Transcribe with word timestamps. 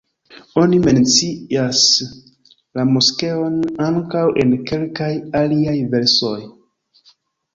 Oni 0.59 0.77
mencias 0.85 1.81
la 2.79 2.85
moskeon 2.95 3.59
ankaŭ 3.89 4.25
en 4.45 4.55
kelkaj 4.71 5.11
aliaj 5.43 5.75
versoj. 5.95 6.35